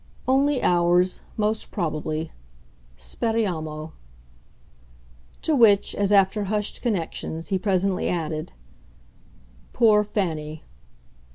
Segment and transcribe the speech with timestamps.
[0.27, 2.31] "Only ours most probably.
[2.97, 3.91] Speriamo."
[5.43, 8.51] To which, as after hushed connections, he presently added:
[9.73, 10.63] "Poor Fanny!"